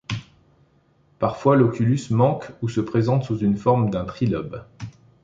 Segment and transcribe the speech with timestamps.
[1.19, 4.65] Parfois l'oculus manque ou se présente sous la forme d'un trilobe.